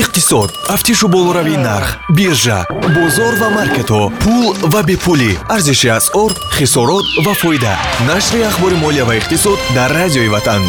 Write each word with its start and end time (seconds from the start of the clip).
иқтисод 0.00 0.50
тафтишу 0.66 1.08
болоравии 1.08 1.56
нарх 1.56 1.98
биржа 2.16 2.66
бозор 2.94 3.34
ва 3.40 3.48
маркетҳо 3.58 4.02
пул 4.22 4.54
ва 4.72 4.80
бепулӣ. 4.88 5.32
Арзиши 5.54 5.88
асъор 5.88 6.32
хисорот 6.56 7.06
ва 7.24 7.34
фоида. 7.34 7.74
Нашри 8.06 8.40
ахбори 8.42 8.76
молия 8.76 9.04
ва 9.04 9.14
иқтисод 9.16 9.58
дар 9.74 9.90
радиои 9.90 10.28
ватан. 10.28 10.62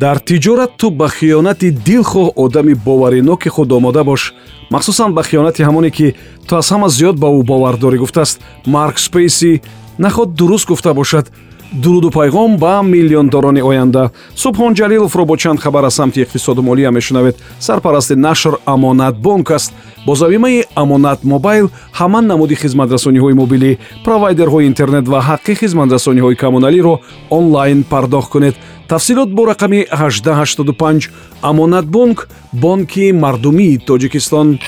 Дар 0.00 0.18
тиҷорат 0.18 0.72
ту 0.80 0.90
ба 0.90 1.08
хиёнати 1.08 1.68
дилхоҳ 1.70 2.32
одами 2.36 2.74
бовариноки 2.74 3.48
худ 3.48 3.72
омода 3.72 4.02
бош. 4.04 4.34
Махсусан 4.70 5.14
ба 5.14 5.22
хиёнати 5.22 5.62
ҳамоне 5.62 5.90
ки 5.90 6.14
ту 6.48 6.56
аз 6.56 6.70
ҳама 6.72 6.88
зиёд 6.88 7.16
ба 7.22 7.28
ӯ 7.38 7.42
бовардорӣ 7.50 7.98
гуфтааст 7.98 8.40
марк 8.66 8.98
спейси 8.98 9.62
наход 9.98 10.34
дуруст 10.34 10.66
гуфта 10.66 10.92
бошад 10.94 11.26
дуруду 11.72 12.10
пайғом 12.10 12.58
ба 12.58 12.82
миллиондорони 12.82 13.60
оянда. 13.60 14.10
Субҳон 14.34 14.74
ҷалиловро 14.74 15.24
бо 15.24 15.36
чанд 15.36 15.60
хабар 15.60 15.84
аз 15.84 15.94
самти 15.94 16.22
иқтисоду 16.24 16.62
молия 16.62 16.90
мешунавед. 16.90 17.36
Сарпарасти 17.60 18.14
нашр 18.14 18.58
амонатбонк 18.64 19.50
аст. 19.50 19.72
Бо 20.06 20.14
замимаи 20.14 20.64
амонат 20.74 21.24
мобайл 21.24 21.70
ҳама 21.92 22.20
намуди 22.20 22.54
хизматрасониҳои 22.54 23.34
мобилӣ 23.34 23.78
провайдерҳои 24.04 24.66
интернет 24.66 25.08
ва 25.08 25.20
ҳаққи 25.20 25.54
хизматрасониҳои 25.60 26.36
коммуналиро 26.36 27.00
онлайн 27.30 27.84
пардохт 27.84 28.30
кунед. 28.30 28.54
Тафсилот 28.88 29.30
бо 29.34 29.42
рақами 29.52 29.86
1885 29.90 31.10
амонатбонк 31.42 32.28
бонки 32.52 33.12
мардумии 33.12 33.78
тоҷикистон 33.78 34.58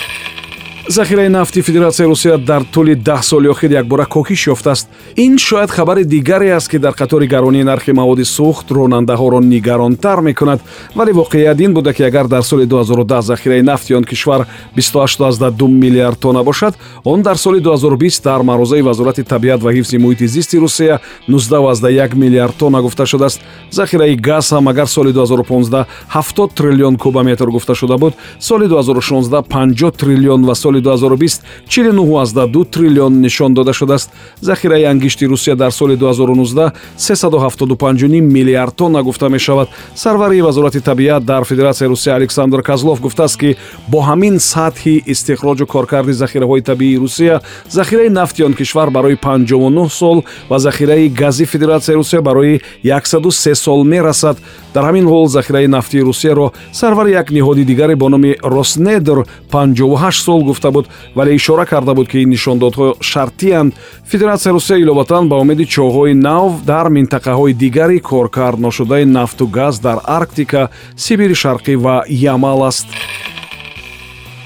захираи 0.90 1.28
нафти 1.28 1.62
федератсияи 1.62 2.08
русия 2.08 2.38
дар 2.38 2.62
тӯли 2.62 2.94
даҳ 2.94 3.22
соли 3.22 3.48
охир 3.48 3.70
якбора 3.70 4.06
кохиш 4.06 4.48
ёфтааст. 4.48 4.88
Ин 5.16 5.38
шояд 5.38 5.70
хабари 5.70 6.04
дигаре 6.04 6.52
аст 6.52 6.68
ки 6.70 6.78
дар 6.78 6.94
қатори 6.94 7.26
гаронии 7.26 7.62
нархи 7.62 7.92
маводи 7.92 8.22
сӯхт 8.24 8.70
ронандаҳоро 8.70 9.40
нигаронтар 9.40 10.20
мекунад. 10.20 10.60
Вале 10.94 11.12
воқеият 11.12 11.60
ин 11.60 11.74
буда 11.74 11.92
ки 11.92 12.02
агар 12.02 12.26
дар 12.26 12.42
соли 12.42 12.66
2010 12.66 13.22
захираи 13.22 13.62
нафти 13.62 13.92
он 13.92 14.04
кишвар 14.04 14.46
28 14.74 15.68
миллиард 15.68 16.18
тонна 16.18 16.42
бошад 16.42 16.74
он 17.04 17.22
дар 17.22 17.36
соли 17.36 17.60
2020 17.60 18.24
дар 18.24 18.42
маърузаи 18.42 18.82
вазорати 18.82 19.22
табиат 19.22 19.62
ва 19.62 19.72
ҳифзи 19.72 19.98
муҳити 19.98 20.26
зисти 20.26 20.56
русия 20.56 21.00
19 21.28 22.14
миллиард 22.14 22.54
тонна 22.56 22.82
гуфта 22.82 23.06
шудааст. 23.06 23.40
Захираи 23.70 24.16
газ 24.16 24.50
ҳам 24.50 24.68
агар 24.68 24.86
соли 24.86 25.12
2015 25.12 25.86
70 26.08 26.54
триллион 26.54 26.96
кубометр 26.96 27.46
гуфта 27.46 27.74
шуда 27.74 27.96
буд 27.96 28.14
соли 28.40 28.66
2016 28.66 29.44
50 29.48 29.96
триллион 29.96 30.44
ва 30.44 30.54
соли 30.54 30.79
2020 30.80 31.42
49 31.68 32.70
триллион 32.70 33.20
нишон 33.20 33.54
дода 33.54 33.72
шудааст. 33.72 34.10
Захираи 34.40 34.84
ангишти 34.84 35.26
русия 35.26 35.56
дар 35.56 35.72
соли 35.72 35.96
2019 35.96 36.72
375 36.96 38.20
миллиард 38.20 38.76
тонна 38.76 39.02
гуфта 39.02 39.28
мешавад. 39.28 39.68
Сарварии 39.94 40.40
вазорати 40.40 40.80
табиат 40.80 41.24
дар 41.24 41.44
федератсияи 41.44 41.88
русия 41.88 42.14
александр 42.14 42.62
козлов 42.62 43.00
гуфтааст 43.00 43.38
ки 43.38 43.56
бо 43.88 44.00
ҳамин 44.02 44.38
сатҳи 44.38 45.02
истихроҷу 45.06 45.66
коркарди 45.66 46.12
захираҳои 46.12 46.62
табиии 46.62 46.98
русия 46.98 47.40
захираи 47.68 48.08
нафти 48.08 48.42
он 48.42 48.54
кишвар 48.54 48.90
барои 48.90 49.16
59 49.16 49.88
сол 49.88 50.24
ва 50.48 50.58
захираи 50.58 51.08
гази 51.08 51.44
федератсияи 51.44 51.96
русия 51.96 52.22
барои 52.22 52.60
103 52.84 53.54
сол 53.54 53.84
мерасад. 53.84 54.38
Дар 54.74 54.84
ҳамин 54.84 55.06
ҳол 55.06 55.26
захираи 55.26 55.66
нафтии 55.66 56.00
русияро 56.00 56.52
сарвари 56.72 57.10
як 57.12 57.30
ниҳоди 57.30 57.64
дигаре 57.64 57.96
бо 57.96 58.08
номи 58.08 58.36
роснедр 58.42 59.26
58 59.50 60.10
сол 60.24 60.44
гуфта 60.44 60.69
буд 60.70 60.86
вале 61.14 61.34
ишора 61.34 61.66
карда 61.66 61.94
буд 61.94 62.08
ки 62.08 62.18
ин 62.22 62.30
нишондодҳо 62.30 62.96
шартианд 63.00 63.74
федератсияи 64.10 64.52
русия 64.52 64.78
иловатан 64.78 65.28
ба 65.28 65.36
умеди 65.36 65.64
чоҳҳои 65.64 66.14
нав 66.14 66.64
дар 66.64 66.86
минтақаҳои 66.96 67.52
дигари 67.52 67.98
коркард 68.00 68.58
ношудаи 68.58 69.04
нафту 69.04 69.46
газ 69.46 69.80
дар 69.80 69.98
арктика 70.04 70.70
сибири 70.96 71.34
шарқӣ 71.34 71.74
ва 71.84 72.04
ямал 72.08 72.62
аст 72.70 72.86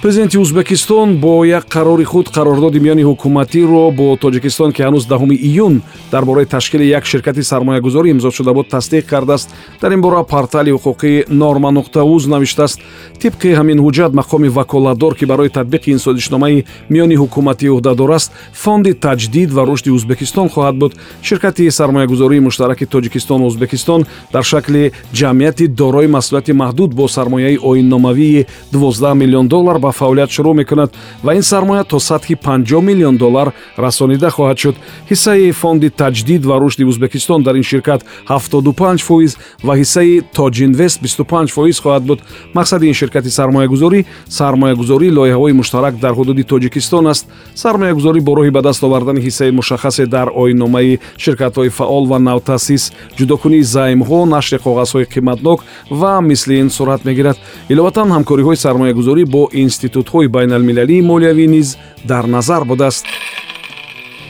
президенти 0.04 0.36
ӯзбекистон 0.36 1.16
бо 1.16 1.44
як 1.44 1.64
қарори 1.64 2.04
худ 2.04 2.28
қарордоди 2.28 2.78
миёни 2.78 3.04
ҳукуматиро 3.08 3.90
бо 3.90 4.16
тоҷикистон 4.20 4.70
ки 4.72 4.82
ҳанӯз 4.82 5.08
даҳуми 5.08 5.34
июн 5.34 5.80
дар 6.12 6.24
бораи 6.24 6.44
ташкили 6.44 6.84
як 6.84 7.06
ширкати 7.06 7.42
сармоягузорӣ 7.42 8.10
имзод 8.10 8.34
шуда 8.34 8.52
буд 8.52 8.68
тасдиқ 8.68 9.06
кардааст 9.06 9.48
дар 9.80 9.92
ин 9.92 10.00
бора 10.02 10.22
портали 10.22 10.70
ҳуқуқи 10.76 11.32
норма 11.32 11.70
нуқтауз 11.70 12.26
навиштааст. 12.26 12.80
Тибқи 13.22 13.56
ҳамин 13.56 13.78
ҳуҷҷат 13.80 14.12
мақоми 14.12 14.48
ваколатдор 14.48 15.14
ки 15.14 15.24
барои 15.24 15.48
татбиқи 15.48 15.88
ин 15.92 15.98
созишномаи 15.98 16.64
миёни 16.90 17.16
ҳукуматӣ 17.16 17.68
уҳдадор 17.68 18.10
аст 18.12 18.30
фонди 18.52 18.92
таҷдид 18.92 19.50
ва 19.56 19.64
рушди 19.64 19.90
ӯзбекистон 19.90 20.48
хоҳад 20.54 20.76
буд. 20.76 20.92
Ширкати 21.22 21.70
сармоягузории 21.70 22.40
муштараки 22.40 22.84
тоҷикистону 22.84 23.48
ӯзбекистон 23.48 24.04
дар 24.32 24.42
шакли 24.42 24.92
ҷамъияти 25.14 25.66
дорои 25.66 26.06
масъулияти 26.06 26.52
маҳдуд 26.52 26.90
бо 26.94 27.08
сармояи 27.08 27.58
оинномавии 27.62 28.46
12 28.72 29.14
миллион 29.14 29.48
доллар 29.48 29.78
ба 29.78 29.93
фаъолият 29.98 30.30
шурӯъ 30.34 30.54
мекунад 30.60 30.90
ва 31.24 31.34
ин 31.34 31.42
сармоя 31.42 31.84
то 31.84 31.96
сатҳи 31.96 32.34
50 32.36 32.80
миллион 32.88 33.16
доллар 33.16 33.48
расонида 33.78 34.28
хоҳад 34.36 34.58
шуд. 34.62 34.76
Ҳиссаи 35.10 35.52
фонди 35.52 35.88
таҷдид 36.00 36.42
ва 36.46 36.56
рушди 36.60 36.84
ӯзбекистон 36.90 37.42
дар 37.42 37.54
ин 37.54 37.62
ширкат 37.62 38.00
75 38.28 39.02
фоиз 39.08 39.36
ва 39.66 39.72
ҳиссаи 39.80 40.22
тоҷинвест 40.38 40.98
25 41.02 41.52
фоиз 41.56 41.80
хоҳад 41.80 42.02
буд. 42.02 42.20
Мақсади 42.54 42.84
ин 42.86 42.94
ширкати 42.94 43.30
сармоягузорӣ 43.30 44.04
сармоягузории 44.28 45.10
лоиҳаҳои 45.18 45.52
муштарак 45.52 45.94
дар 46.04 46.12
ҳудуди 46.18 46.42
тоҷикистон 46.52 47.06
аст. 47.06 47.24
Сармоягузорӣ 47.54 48.20
бо 48.20 48.32
роҳи 48.38 48.50
ба 48.50 48.62
даст 48.62 48.84
овардани 48.84 49.20
ҳиссаи 49.26 49.50
мушаххасе 49.50 50.06
дар 50.06 50.28
оинномаи 50.42 50.98
ширкатҳои 51.24 51.70
фаъол 51.78 52.04
ва 52.10 52.18
навтаъсис 52.18 52.92
ҷудокунии 53.18 53.62
займҳо 53.62 54.20
нашри 54.34 54.58
коғазҳои 54.64 55.06
қиматнок 55.14 55.58
ва 55.90 56.20
мисли 56.20 56.54
ин 56.62 56.70
сурат 56.70 57.04
мегирад. 57.04 57.36
Иловатан 57.68 58.08
ҳамкориҳои 58.16 58.56
сармоягузорӣ 58.64 59.24
бо 59.34 59.42
институт 59.52 59.83
институтҳои 59.84 60.28
байналмилалии 60.36 61.06
молиявӣ 61.10 61.46
низ 61.54 61.68
дар 62.10 62.24
назар 62.34 62.62
будааст 62.70 63.04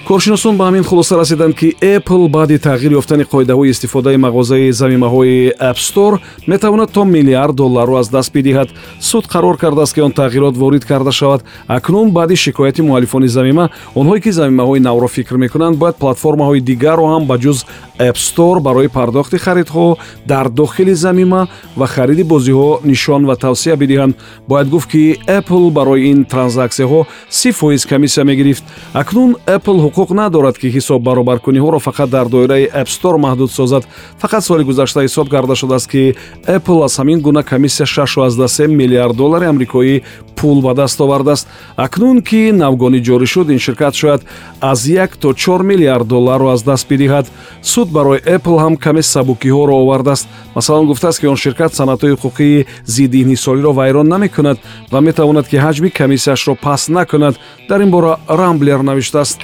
коршиносон 0.07 0.57
ба 0.57 0.65
ҳамин 0.69 0.85
хулоса 0.85 1.17
расиданд 1.17 1.55
ки 1.55 1.77
apple 1.81 2.29
баъди 2.29 2.59
тағйир 2.59 2.93
ёфтани 3.01 3.25
қоидаҳои 3.25 3.71
истифодаи 3.71 4.17
мағозаи 4.17 4.71
замимаҳои 4.71 5.53
app 5.59 5.79
store 5.79 6.19
метавонад 6.47 6.91
то 6.93 7.05
миллиард 7.05 7.55
долларро 7.55 7.97
аз 7.97 8.09
даст 8.09 8.33
бидиҳад. 8.33 8.69
Суд 9.01 9.25
қарор 9.27 9.57
кардааст 9.57 9.95
ки 9.95 10.01
он 10.01 10.13
тағйирот 10.13 10.57
ворид 10.57 10.85
карда 10.85 11.13
шавад. 11.13 11.45
Акнун 11.67 12.11
баъди 12.11 12.37
шикояти 12.37 12.83
муаллифони 12.83 13.29
замима 13.29 13.71
онҳое 13.95 14.21
ки 14.21 14.31
замимаҳои 14.31 14.81
навро 14.81 15.09
фикр 15.09 15.37
мекунанд 15.37 15.79
бояд 15.79 15.97
платформаҳои 15.97 16.61
дигарро 16.61 17.07
ҳам 17.07 17.27
ба 17.27 17.39
ҷуз 17.39 17.65
app 17.99 18.17
store 18.17 18.61
барои 18.61 18.89
пардохти 18.89 19.39
харидҳо 19.39 19.97
дар 20.27 20.49
дохили 20.49 20.95
замима 20.95 21.49
ва 21.77 21.87
хариди 21.87 22.25
бозиҳо 22.25 22.81
нишон 22.85 23.25
ва 23.27 23.37
тавсия 23.37 23.77
бидиҳанд. 23.77 24.15
Бояд 24.49 24.69
гуфт 24.69 24.91
ки 24.91 25.17
apple 25.27 25.71
барои 25.71 26.11
ин 26.11 26.25
транзаксияҳо 26.25 27.07
си 27.31 27.53
фоиз 27.53 27.87
комиссия 27.87 28.25
мегирифт. 28.25 28.65
Акнун 28.93 29.37
apple 29.47 29.94
ҳуқуқ 29.95 30.11
надорад 30.15 30.59
ки 30.59 30.69
ҳисоб 30.77 31.03
баробаркуниҳоро 31.09 31.79
фақат 31.79 32.09
дар 32.11 32.27
доираи 32.29 32.69
store 32.95 33.19
маҳдуд 33.27 33.51
созад. 33.51 33.85
Фақат 34.23 34.41
соли 34.41 34.65
гузашта 34.65 35.01
ҳисоб 35.07 35.29
карда 35.29 35.55
шудааст 35.55 35.89
ки 35.93 36.15
apple 36.47 36.85
аз 36.85 36.99
ҳамин 36.99 37.21
гуна 37.21 37.43
комиссия 37.43 37.87
63 37.87 38.67
миллиард 38.67 39.17
доллари 39.17 39.47
амрикоӣ 39.47 40.03
пул 40.37 40.63
ба 40.63 40.75
даст 40.75 41.01
овардааст. 41.01 41.47
Акнун 41.77 42.23
ки 42.23 42.53
навгонӣ 42.53 43.01
ҷорӣ 43.07 43.27
шуд 43.27 43.51
ин 43.51 43.59
ширкат 43.59 43.95
шояд 43.95 44.23
аз 44.61 44.87
1 44.87 45.17
то 45.21 45.33
4 45.33 45.63
миллиард 45.63 46.07
долларро 46.07 46.49
аз 46.49 46.63
даст 46.63 46.89
бидиҳад. 46.89 47.27
Суд 47.63 47.89
барои 47.89 48.19
apple 48.37 48.59
ҳам 48.65 48.77
каме 48.77 49.03
сабукиҳоро 49.03 49.75
овардааст. 49.83 50.29
Масалан 50.55 50.87
гуфтааст 50.87 51.21
ки 51.21 51.27
он 51.27 51.37
ширкат 51.37 51.75
санадҳои 51.75 52.15
ҳуқуқии 52.15 52.67
зидди 52.85 53.23
инҳисориро 53.23 53.73
вайрон 53.73 54.09
намекунад 54.09 54.59
ва 54.93 55.01
метавонад 55.01 55.49
ки 55.49 55.57
ҳаҷми 55.57 55.91
комиссияшро 55.91 56.55
паст 56.55 56.89
накунад. 56.89 57.35
Дар 57.69 57.81
ин 57.81 57.91
бора 57.91 58.19
рамблер 58.29 58.81
навиштааст 58.83 59.39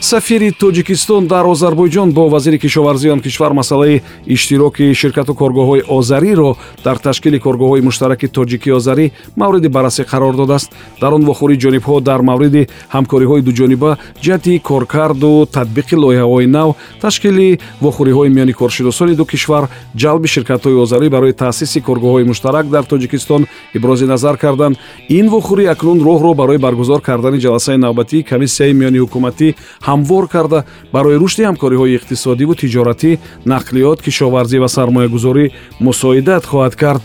сафири 0.00 0.50
тоҷикистон 0.50 1.26
дар 1.26 1.44
озарбойҷон 1.46 2.12
бо 2.12 2.28
вазири 2.28 2.58
кишоварзии 2.58 3.10
он 3.10 3.20
кишвар 3.20 3.52
масъалаи 3.52 4.02
иштироки 4.26 4.94
ширкату 4.94 5.34
коргоҳҳои 5.34 5.82
озариро 5.88 6.56
дар 6.84 6.96
ташкили 6.98 7.38
коргоҳҳои 7.38 7.82
муштараки 7.82 8.26
тоҷикӣ 8.28 8.70
озарӣ 8.78 9.12
мавриди 9.36 9.68
баррасӣ 9.68 10.02
қарор 10.04 10.36
додааст. 10.36 10.72
Дар 11.00 11.12
он 11.12 11.24
вохӯрии 11.24 11.60
ҷонибҳо 11.64 12.00
дар 12.00 12.20
мавриди 12.22 12.68
ҳамкориҳои 12.94 13.42
дуҷониба 13.42 13.98
ҷиҳати 14.22 14.58
коркарду 14.68 15.46
татбиқи 15.56 15.96
лоиҳаҳои 16.04 16.46
нав 16.46 16.76
ташкили 17.00 17.58
вохӯриҳои 17.82 18.28
миёни 18.36 18.52
коршиносони 18.52 19.14
ду 19.14 19.24
кишвар 19.24 19.64
ҷалби 19.96 20.28
ширкатҳои 20.34 20.80
озарӣ 20.84 21.08
барои 21.10 21.32
таъсиси 21.32 21.80
коргоҳҳои 21.80 22.24
муштарак 22.24 22.66
дар 22.74 22.84
тоҷикистон 22.84 23.42
ибрози 23.74 24.06
назар 24.06 24.36
карданд. 24.38 24.76
Ин 25.08 25.26
вохӯрӣ 25.28 25.64
акнун 25.74 25.98
роҳро 26.08 26.34
барои 26.34 26.58
баргузор 26.58 27.00
кардани 27.02 27.38
ҷаласаи 27.44 27.76
навбатии 27.76 28.22
комиссияи 28.22 28.72
миёни 28.72 28.98
ҳукуматӣ 29.04 29.48
ҳамвор 29.90 30.24
карда 30.34 30.58
барои 30.94 31.20
рушди 31.22 31.42
ҳамкориҳои 31.48 31.96
иқтисодиву 31.98 32.54
тиҷоратӣ 32.62 33.10
нақлиёт 33.54 33.98
кишоварзӣ 34.06 34.58
ва 34.62 34.68
сармоягузорӣ 34.76 35.44
мусоидат 35.86 36.44
хоҳад 36.50 36.74
кард 36.82 37.04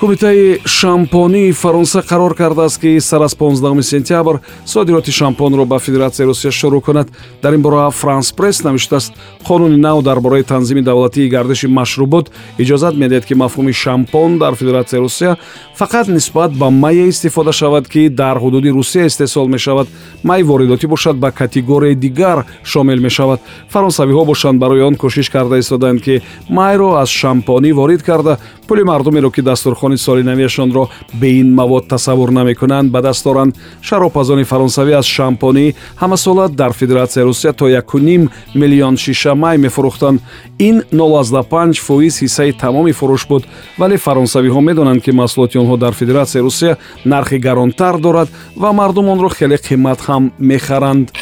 кумитаи 0.00 0.58
шампонии 0.64 1.52
фаронса 1.52 2.00
қарор 2.02 2.34
кардааст 2.34 2.80
ки 2.80 3.00
сар 3.00 3.22
аз 3.22 3.34
15 3.34 3.82
сентябр 3.82 4.40
содироти 4.66 5.12
шампонро 5.12 5.64
ба 5.64 5.78
федератсияи 5.78 6.26
русия 6.26 6.50
шурӯъ 6.50 6.80
кунад. 6.80 7.08
Дар 7.42 7.52
ин 7.52 7.62
бора 7.62 7.90
франс 7.90 8.32
пресс 8.32 8.64
навиштааст. 8.64 9.12
Қонуни 9.46 9.76
нав 9.76 10.02
дар 10.02 10.20
бораи 10.20 10.42
танзими 10.42 10.82
давлатии 10.82 11.28
гардиши 11.28 11.68
машрубот 11.68 12.30
иҷозат 12.58 12.94
медиҳад 12.96 13.26
ки 13.26 13.34
мафҳуми 13.34 13.72
шампон 13.72 14.38
дар 14.38 14.54
федератсияи 14.54 15.00
русия 15.00 15.36
фақат 15.78 16.08
нисбат 16.08 16.52
ба 16.52 16.70
майе 16.70 17.08
истифода 17.08 17.52
шавад 17.52 17.88
ки 17.88 18.08
дар 18.08 18.38
ҳудуди 18.38 18.70
русия 18.70 19.06
истеҳсол 19.06 19.48
мешавад. 19.48 19.86
Май 20.24 20.42
воридотӣ 20.42 20.86
бошад 20.86 21.16
ба 21.16 21.30
категорияи 21.30 21.94
дигар 21.94 22.44
шомил 22.64 23.00
мешавад. 23.00 23.40
Фаронсавиҳо 23.72 24.24
бошанд 24.24 24.58
барои 24.58 24.82
он 24.82 24.94
кӯшиш 24.96 25.30
карда 25.30 25.58
истоданд 25.58 26.02
ки 26.02 26.22
майро 26.48 26.94
аз 26.94 27.08
шампонӣ 27.08 27.72
ворид 27.72 28.02
карда. 28.02 28.38
Пули 28.66 28.82
мардумеро 28.82 29.30
ки 29.30 29.42
дастурхони 29.42 29.83
ҷавони 29.84 29.98
солинавиашонро 29.98 30.88
бе 31.14 31.28
ин 31.40 31.54
мавод 31.54 31.88
тасаввур 31.88 32.30
намекунанд. 32.30 32.90
Ба 32.90 33.02
даст 33.02 33.24
доранд 33.24 33.56
шаробпазони 33.82 34.44
фаронсавӣ 34.44 34.92
аз 34.94 35.06
шампонӣ 35.06 35.74
ҳамасола 36.00 36.48
дар 36.48 36.72
федератсияи 36.72 37.24
русия 37.24 37.52
то 37.52 37.66
1 37.68 38.30
миллион 38.54 38.96
шиша 38.96 39.34
май 39.34 39.58
мефурӯхтанд. 39.58 40.20
Ин 40.58 40.82
05 40.92 41.80
фоиз 41.80 42.22
ҳиссаи 42.22 42.52
тамоми 42.52 42.92
фурӯш 42.92 43.26
буд 43.28 43.44
вале 43.78 43.96
фаронсавиҳо 43.96 44.60
медонанд 44.60 45.02
ки 45.02 45.10
маҳсулоти 45.10 45.58
онҳо 45.58 45.76
дар 45.76 45.92
федератсияи 45.92 46.42
русия 46.42 46.76
нархи 47.04 47.38
гаронтар 47.38 47.98
дорад 47.98 48.28
ва 48.56 48.72
мардум 48.72 49.08
онро 49.08 49.28
хеле 49.28 49.56
қимат 49.56 50.00
ҳам 50.08 50.32
мехаранд. 50.38 51.12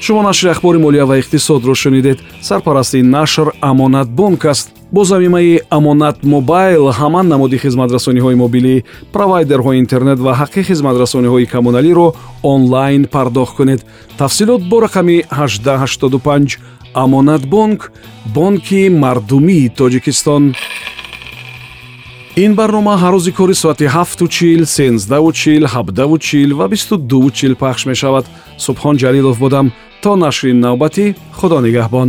Шумо 0.00 0.22
нашри 0.22 0.48
ахбори 0.48 0.78
молия 0.78 1.06
ва 1.06 1.18
иқтисодро 1.18 1.74
шунидед. 1.74 2.18
Сарпарасти 2.40 3.02
нашр 3.02 3.48
амонатбонк 3.60 4.44
аст 4.44 4.77
бо 4.92 5.04
замимаи 5.04 5.60
амонат 5.70 6.24
мобайл 6.24 6.90
ҳама 6.98 7.22
намуди 7.22 7.58
хизматрасониҳои 7.58 8.34
мобилӣ 8.34 8.84
провайдерҳои 9.12 9.78
интернет 9.78 10.18
ва 10.18 10.32
ҳаққи 10.40 10.62
хизматрасониҳои 10.68 11.46
коммуналиро 11.46 12.14
онлайн 12.42 13.04
пардохт 13.04 13.56
кунед. 13.56 13.80
Тафсилот 14.18 14.62
бо 14.70 14.76
рақами 14.86 15.16
1885 15.30 16.58
амонатбонк 16.94 17.92
бонки 18.34 18.88
мардумии 18.88 19.72
тоҷикистон. 19.78 20.54
Ин 22.44 22.54
барнома 22.54 22.94
ҳар 23.02 23.14
рӯзи 23.14 23.32
кори 23.32 23.54
соати 23.54 23.84
7чил 23.84 24.62
13чил 24.62 25.64
17чил 25.66 26.52
ва 26.54 26.68
22чил 26.68 27.54
пахш 27.54 27.86
мешавад. 27.86 28.24
Субҳон 28.58 28.96
ҷалилов 29.02 29.38
будам. 29.38 29.72
То 30.02 30.16
нашри 30.16 30.52
навбатӣ 30.52 31.14
худо 31.38 31.58
нигаҳбон 31.60 32.08